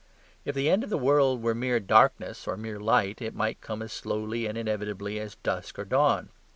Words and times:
If 0.45 0.55
the 0.55 0.67
end 0.67 0.83
of 0.83 0.89
the 0.89 0.97
world 0.97 1.43
were 1.43 1.53
mere 1.53 1.79
darkness 1.79 2.47
or 2.47 2.57
mere 2.57 2.79
light 2.79 3.21
it 3.21 3.35
might 3.35 3.61
come 3.61 3.83
as 3.83 3.93
slowly 3.93 4.47
and 4.47 4.57
inevitably 4.57 5.19
as 5.19 5.35
dusk 5.35 5.77
or 5.77 5.85
dawn. 5.85 6.29